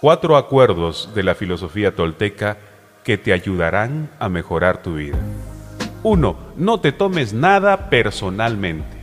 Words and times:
Cuatro 0.00 0.36
acuerdos 0.36 1.10
de 1.14 1.22
la 1.22 1.34
filosofía 1.34 1.94
tolteca 1.94 2.58
que 3.04 3.16
te 3.16 3.32
ayudarán 3.32 4.10
a 4.18 4.28
mejorar 4.28 4.82
tu 4.82 4.94
vida. 4.94 5.18
1. 6.02 6.36
No 6.56 6.80
te 6.80 6.92
tomes 6.92 7.32
nada 7.32 7.88
personalmente. 7.88 8.98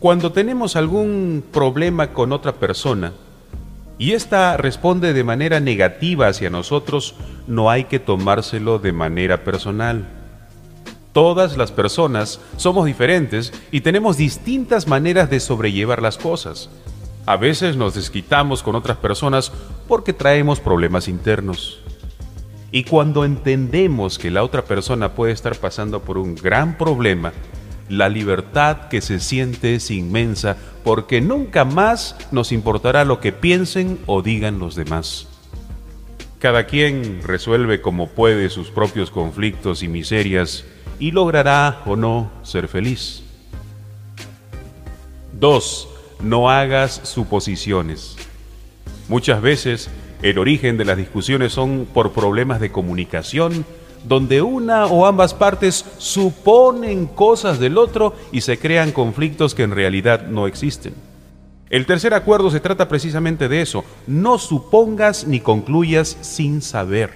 Cuando 0.00 0.32
tenemos 0.32 0.76
algún 0.76 1.44
problema 1.50 2.12
con 2.12 2.32
otra 2.32 2.52
persona 2.52 3.12
y 3.96 4.12
ésta 4.12 4.56
responde 4.56 5.14
de 5.14 5.24
manera 5.24 5.60
negativa 5.60 6.26
hacia 6.26 6.50
nosotros, 6.50 7.14
no 7.46 7.70
hay 7.70 7.84
que 7.84 7.98
tomárselo 7.98 8.78
de 8.78 8.92
manera 8.92 9.44
personal. 9.44 10.06
Todas 11.12 11.56
las 11.56 11.70
personas 11.70 12.40
somos 12.56 12.86
diferentes 12.86 13.52
y 13.70 13.82
tenemos 13.82 14.16
distintas 14.16 14.88
maneras 14.88 15.30
de 15.30 15.40
sobrellevar 15.40 16.02
las 16.02 16.18
cosas. 16.18 16.68
A 17.26 17.36
veces 17.36 17.76
nos 17.76 17.94
desquitamos 17.94 18.62
con 18.62 18.74
otras 18.74 18.98
personas 18.98 19.50
porque 19.88 20.12
traemos 20.12 20.60
problemas 20.60 21.08
internos. 21.08 21.80
Y 22.70 22.84
cuando 22.84 23.24
entendemos 23.24 24.18
que 24.18 24.30
la 24.30 24.42
otra 24.42 24.64
persona 24.64 25.14
puede 25.14 25.32
estar 25.32 25.56
pasando 25.56 26.00
por 26.00 26.18
un 26.18 26.34
gran 26.34 26.76
problema, 26.76 27.32
la 27.88 28.08
libertad 28.08 28.88
que 28.88 29.00
se 29.00 29.20
siente 29.20 29.76
es 29.76 29.90
inmensa 29.90 30.56
porque 30.82 31.20
nunca 31.20 31.64
más 31.64 32.16
nos 32.30 32.52
importará 32.52 33.04
lo 33.04 33.20
que 33.20 33.32
piensen 33.32 33.98
o 34.06 34.20
digan 34.20 34.58
los 34.58 34.74
demás. 34.74 35.28
Cada 36.40 36.66
quien 36.66 37.22
resuelve 37.22 37.80
como 37.80 38.08
puede 38.08 38.50
sus 38.50 38.70
propios 38.70 39.10
conflictos 39.10 39.82
y 39.82 39.88
miserias 39.88 40.64
y 40.98 41.12
logrará 41.12 41.80
o 41.86 41.96
no 41.96 42.30
ser 42.42 42.68
feliz. 42.68 43.22
2 45.32 45.93
no 46.24 46.50
hagas 46.50 47.00
suposiciones. 47.04 48.16
Muchas 49.08 49.42
veces 49.42 49.90
el 50.22 50.38
origen 50.38 50.78
de 50.78 50.86
las 50.86 50.96
discusiones 50.96 51.52
son 51.52 51.86
por 51.92 52.12
problemas 52.12 52.60
de 52.60 52.72
comunicación, 52.72 53.66
donde 54.04 54.42
una 54.42 54.86
o 54.86 55.06
ambas 55.06 55.34
partes 55.34 55.84
suponen 55.98 57.06
cosas 57.06 57.58
del 57.58 57.78
otro 57.78 58.14
y 58.32 58.40
se 58.40 58.58
crean 58.58 58.92
conflictos 58.92 59.54
que 59.54 59.62
en 59.62 59.72
realidad 59.72 60.26
no 60.26 60.46
existen. 60.46 60.94
El 61.70 61.86
tercer 61.86 62.14
acuerdo 62.14 62.50
se 62.50 62.60
trata 62.60 62.88
precisamente 62.88 63.48
de 63.48 63.60
eso, 63.60 63.84
no 64.06 64.38
supongas 64.38 65.26
ni 65.26 65.40
concluyas 65.40 66.16
sin 66.20 66.62
saber. 66.62 67.12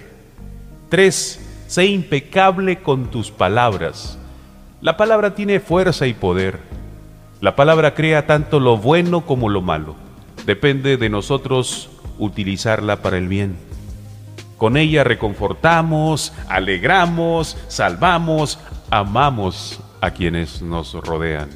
3. 0.89 1.39
Sé 1.67 1.85
impecable 1.85 2.81
con 2.81 3.09
tus 3.09 3.31
palabras. 3.31 4.17
La 4.81 4.97
palabra 4.97 5.35
tiene 5.35 5.59
fuerza 5.59 6.07
y 6.07 6.13
poder. 6.13 6.59
La 7.41 7.55
palabra 7.55 7.95
crea 7.95 8.27
tanto 8.27 8.59
lo 8.59 8.75
bueno 8.77 9.25
como 9.25 9.47
lo 9.47 9.61
malo. 9.61 9.95
Depende 10.45 10.97
de 10.97 11.09
nosotros 11.09 11.89
utilizarla 12.17 13.01
para 13.01 13.17
el 13.17 13.29
bien. 13.29 13.55
Con 14.57 14.75
ella 14.75 15.05
reconfortamos, 15.05 16.33
alegramos, 16.49 17.55
salvamos, 17.69 18.59
amamos 18.89 19.79
a 20.01 20.11
quienes 20.11 20.61
nos 20.61 20.93
rodean. 20.95 21.49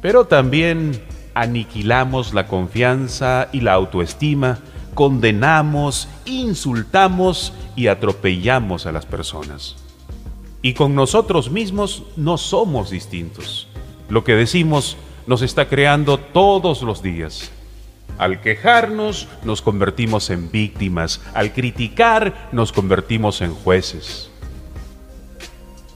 Pero 0.00 0.26
también 0.26 1.02
aniquilamos 1.34 2.32
la 2.32 2.46
confianza 2.46 3.48
y 3.50 3.62
la 3.62 3.72
autoestima, 3.72 4.58
condenamos, 4.94 6.08
insultamos 6.24 7.52
y 7.74 7.88
atropellamos 7.88 8.86
a 8.86 8.92
las 8.92 9.06
personas. 9.06 9.74
Y 10.62 10.74
con 10.74 10.94
nosotros 10.94 11.50
mismos 11.50 12.04
no 12.16 12.38
somos 12.38 12.90
distintos. 12.90 13.69
Lo 14.10 14.24
que 14.24 14.34
decimos 14.34 14.96
nos 15.26 15.40
está 15.40 15.68
creando 15.68 16.18
todos 16.18 16.82
los 16.82 17.00
días. 17.00 17.52
Al 18.18 18.40
quejarnos 18.40 19.28
nos 19.44 19.62
convertimos 19.62 20.28
en 20.30 20.50
víctimas, 20.50 21.22
al 21.32 21.52
criticar 21.52 22.48
nos 22.50 22.72
convertimos 22.72 23.40
en 23.40 23.54
jueces. 23.54 24.30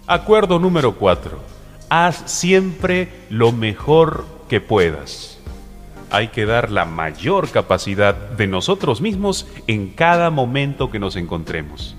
Acuerdo 0.07 0.61
número 0.61 0.95
4. 0.95 1.39
Haz 1.89 2.23
siempre 2.27 3.09
lo 3.31 3.51
mejor 3.51 4.25
que 4.49 4.61
puedas. 4.61 5.39
Hay 6.11 6.29
que 6.29 6.47
dar 6.47 6.71
la 6.71 6.85
mayor 6.85 7.51
capacidad 7.51 8.15
de 8.15 8.47
nosotros 8.47 9.01
mismos 9.01 9.49
en 9.67 9.91
cada 9.91 10.31
momento 10.31 10.91
que 10.91 11.01
nos 11.01 11.17
encontremos. 11.17 11.97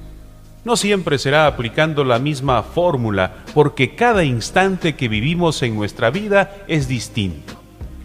No 0.65 0.75
siempre 0.75 1.19
será 1.19 1.47
aplicando 1.47 2.03
la 2.03 2.19
misma 2.19 2.63
fórmula 2.63 3.45
porque 3.53 3.95
cada 3.95 4.23
instante 4.23 4.95
que 4.95 5.07
vivimos 5.07 5.61
en 5.61 5.75
nuestra 5.75 6.09
vida 6.09 6.57
es 6.67 6.87
distinto. 6.87 7.53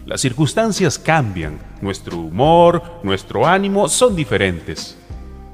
Las 0.05 0.21
circunstancias 0.21 0.99
cambian, 0.99 1.59
nuestro 1.81 2.17
humor, 2.17 2.83
nuestro 3.03 3.47
ánimo 3.47 3.89
son 3.89 4.15
diferentes. 4.15 4.97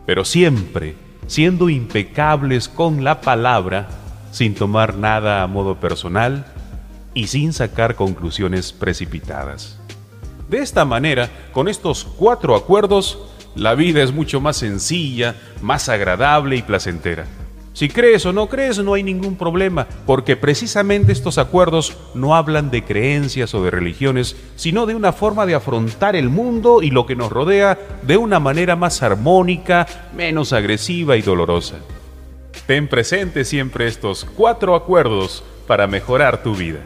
Pero 0.06 0.26
siempre 0.26 0.96
siendo 1.28 1.70
impecables 1.70 2.70
con 2.70 3.04
la 3.04 3.22
palabra, 3.22 3.88
sin 4.32 4.56
tomar 4.56 4.96
nada 4.96 5.44
a 5.44 5.48
modo 5.48 5.76
personal 5.76 6.46
y 7.14 7.28
sin 7.28 7.54
sacar 7.54 7.96
conclusiones 7.96 8.72
precipitadas. 8.72 9.80
De 10.50 10.60
esta 10.60 10.86
manera, 10.86 11.30
con 11.52 11.68
estos 11.68 12.06
cuatro 12.06 12.56
acuerdos, 12.56 13.20
la 13.58 13.76
vida 13.76 14.04
es 14.04 14.14
mucho 14.14 14.40
más 14.40 14.58
sencilla, 14.58 15.36
más 15.62 15.90
agradable 15.90 16.56
y 16.56 16.62
placentera. 16.62 17.26
Si 17.74 17.90
crees 17.90 18.26
o 18.26 18.34
no 18.34 18.48
crees, 18.48 18.80
no 18.80 18.96
hay 18.96 19.04
ningún 19.04 19.36
problema, 19.36 19.88
porque 20.08 20.36
precisamente 20.36 21.12
estos 21.12 21.38
acuerdos 21.38 21.96
no 22.16 22.36
hablan 22.36 22.72
de 22.72 22.84
creencias 22.84 23.54
o 23.54 23.64
de 23.64 23.70
religiones, 23.70 24.36
sino 24.56 24.88
de 24.88 24.96
una 24.96 25.14
forma 25.14 25.46
de 25.46 25.54
afrontar 25.54 26.16
el 26.16 26.30
mundo 26.30 26.82
y 26.82 26.90
lo 26.90 27.06
que 27.06 27.16
nos 27.16 27.32
rodea 27.32 27.78
de 28.02 28.18
una 28.18 28.40
manera 28.40 28.76
más 28.76 29.04
armónica, 29.04 29.86
menos 30.16 30.54
agresiva 30.54 31.18
y 31.18 31.22
dolorosa. 31.22 31.76
Ten 32.66 32.88
presente 32.88 33.46
siempre 33.46 33.88
estos 33.88 34.26
cuatro 34.26 34.74
acuerdos 34.74 35.44
para 35.68 35.86
mejorar 35.86 36.42
tu 36.42 36.56
vida. 36.56 36.80